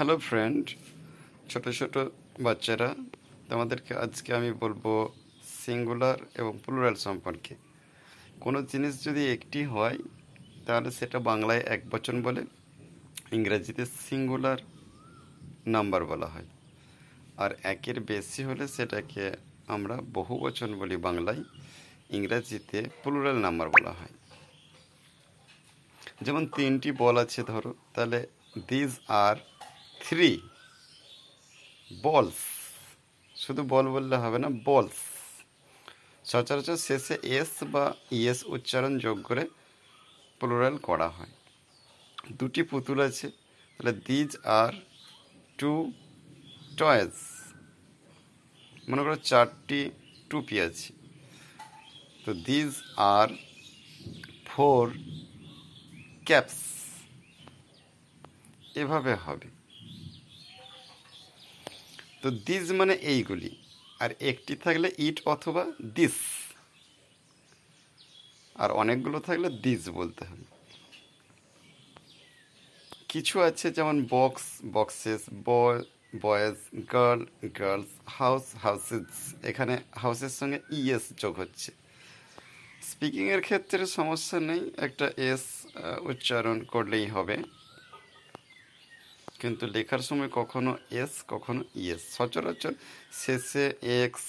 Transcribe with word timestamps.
Hello 0.00 0.18
friend 0.28 0.64
ছোট 1.50 1.64
ছোট 1.78 1.94
বাচ্চারা, 2.40 2.88
তোমাদেরকে 3.50 3.92
আজকে 4.04 4.30
আমি 4.34 4.50
বলব 4.62 4.84
সিঙ্গুলার 5.64 6.18
এবং 6.40 6.52
প্লুরাল 6.64 6.94
সম্পর্কে। 7.06 7.54
কোনো 8.40 8.58
জিনিস 8.62 9.04
যদি 9.04 9.22
একটি 9.34 9.60
হয়, 9.64 9.98
তাহলে 10.66 10.90
সেটা 10.90 11.18
বাংলায় 11.30 11.62
এক 11.74 11.80
বচন 11.90 12.16
বলে, 12.22 12.42
ইংরেজিতে 13.32 13.84
সিঙ্গুলার 14.06 14.60
নাম্বার 15.66 16.04
বলা 16.04 16.26
হয়। 16.26 16.48
আর 17.42 17.50
একের 17.62 18.00
বেশি 18.00 18.40
হলে 18.44 18.64
সেটাকে 18.68 19.24
আমরা 19.74 19.96
বহু 20.16 20.34
বচন 20.38 20.70
বলি 20.80 20.96
বাংলায়, 20.96 21.42
ইংরেজিতে 22.10 22.78
প্লুরাল 23.02 23.36
নাম্বার 23.46 23.68
বলা 23.68 23.92
হয়। 23.92 24.14
যেমন 26.22 26.46
তিনটি 26.46 26.92
বল 26.92 27.16
আছে 27.18 27.42
ধরো, 27.42 27.74
তাহলে 27.94 28.26
দিজ 28.68 28.92
আর 29.08 29.36
থ্রি। 30.00 30.40
বলস। 32.02 32.40
শুধু 33.36 33.62
বল 33.62 33.86
বললে 33.88 34.16
হবে 34.16 34.38
না, 34.38 34.48
বলস। 34.64 34.98
সচরাচর 36.24 36.76
শেষে 36.76 37.14
এস 37.22 37.52
বা 37.62 37.94
ইএস 38.12 38.44
উচ্চারণ 38.46 38.98
যোগ 38.98 39.22
করে 39.22 39.44
প্লোরাল 40.40 40.76
করা 40.78 41.08
হয়। 41.08 41.32
দুটি 42.38 42.62
পুতুল 42.62 43.00
আছে, 43.00 43.28
তাহলে 43.80 43.92
দিজ 43.92 44.36
আর 44.44 44.72
টু 45.58 45.92
টয়েস 46.76 47.16
মনে 48.88 49.02
করো 49.02 49.16
চারটি 49.16 49.90
টুপি 50.30 50.60
আছে। 50.60 50.92
তো 52.24 52.34
দিজ 52.34 52.70
আর 52.96 53.28
ফোর 54.46 54.84
ক্যাপস 56.26 56.60
এভাবে 58.74 59.14
হবে। 59.14 59.59
তো 62.22 62.28
দিস 62.46 62.64
মানে 62.80 62.94
এইগুলি। 63.12 63.50
আর 64.02 64.10
একটি 64.30 64.54
থাকলে 64.64 64.88
ইট 65.06 65.18
অথবা 65.34 65.62
দিস 65.96 66.16
আর 68.62 68.70
অনেকগুলো 68.82 69.18
থাকলে 69.28 69.48
দিস 69.64 69.82
বলতে 69.98 70.22
হবে। 70.28 70.46
কিছু 73.12 73.34
আছে 73.48 73.66
যেমন 73.76 73.96
box 74.14 74.44
boxes 74.76 75.22
boy 75.48 75.78
boys 76.24 76.58
girl 76.92 77.20
girls 77.60 77.92
house 78.18 78.44
houses 78.64 79.08
এখানে 79.50 79.74
হাউসের 80.02 80.32
সঙ্গে 80.38 80.58
ইএস 80.78 81.04
যোগ 81.22 81.34
হচ্ছে। 81.42 81.70
স্পিকিংয়ের 82.88 83.42
ক্ষেত্রে 83.46 83.82
সমস্যা 83.98 84.38
নেই। 84.48 84.62
একটা 84.86 85.06
এস 85.30 85.44
উচ্চারণ 86.10 86.56
করলেই 86.72 87.06
হবে। 87.16 87.36
কিন্তু 89.40 89.64
লেখার 89.74 90.02
সময় 90.08 90.30
কখনো 90.38 90.72
এস 91.02 91.14
কখনো 91.32 91.60
ইএস 91.82 92.02
সচরাচর 92.16 92.74
শেষে 93.20 93.64
X 94.02 94.24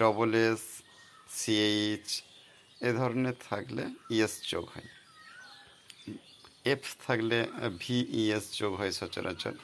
double 0.00 0.30
S 0.48 0.62
C H 1.36 2.06
এ 2.88 2.90
ধরনের 3.00 3.36
থাকলে 3.48 3.82
ইএস 4.16 4.34
যোগ 4.50 4.64
হয়। 4.74 4.88
এফ 6.72 6.82
থাকলে 7.06 7.38
ভি 7.80 7.96
ইএস 8.20 8.44
যোগ 8.60 8.72
হয় 8.80 8.92
সচরাচর। 9.00 9.54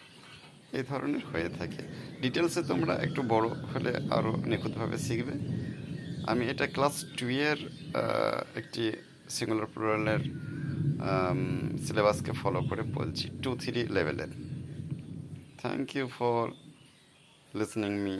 এই 0.78 0.84
ধরনের 0.90 1.24
হয়ে 1.30 1.50
থাকে। 1.58 1.82
ডিটেলসে 2.22 2.62
তোমরা 2.70 2.94
একটু 3.06 3.20
বড় 3.32 3.46
হলে 3.72 3.92
আরও 4.16 4.32
নিখুঁতভাবে 4.50 4.96
শিখবে। 5.06 5.34
আমি 6.30 6.42
এটা 6.52 6.66
ক্লাস 6.76 6.96
টুয়ের 7.18 7.58
একটি 8.60 8.84
সিঙ্গুলার 9.34 9.68
প্লুরালের 9.72 10.22
সিলেবাসকে 11.84 12.32
ফলো 12.32 12.60
করে 12.62 12.82
বলছি 12.94 13.26
টু 13.42 13.50
থ্রি 13.56 13.82
লেভেলের 13.86 14.30
thank 15.58 15.86
you 15.96 16.06
for 16.18 16.42
listening 17.54 17.92
me 18.04 18.16